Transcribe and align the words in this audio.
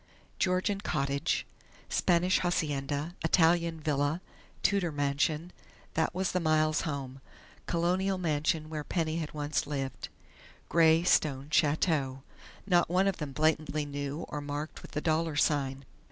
Georgian 0.39 0.81
"cottage," 0.81 1.45
Spanish 1.87 2.39
hacienda, 2.39 3.13
Italian 3.23 3.79
villa, 3.79 4.19
Tudor 4.63 4.91
mansion 4.91 5.51
that 5.93 6.15
was 6.15 6.31
the 6.31 6.39
Miles 6.39 6.81
home; 6.81 7.21
Colonial 7.67 8.17
mansion 8.17 8.67
where 8.67 8.83
Penny 8.83 9.17
had 9.17 9.33
once 9.35 9.67
lived; 9.67 10.09
grey 10.69 11.03
stone 11.03 11.51
chateau.... 11.51 12.23
Not 12.65 12.89
one 12.89 13.05
of 13.07 13.17
them 13.17 13.31
blatantly 13.31 13.85
new 13.85 14.25
or 14.27 14.41
marked 14.41 14.81
with 14.81 14.89
the 14.93 15.01
dollar 15.01 15.35
sign. 15.35 15.85